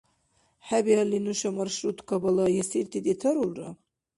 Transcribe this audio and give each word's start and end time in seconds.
ХӀебиалли, 0.67 1.19
нуша 1.25 1.49
маршруткабала 1.57 2.45
ясирти 2.61 2.99
детарулра?" 3.05 3.67